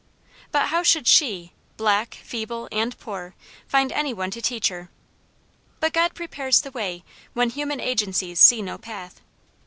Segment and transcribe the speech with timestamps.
[0.51, 3.35] But how should SHE, black, feeble and poor,
[3.67, 4.89] find any one to teach her.
[5.79, 9.21] But God prepares the way, when human agencies see no path.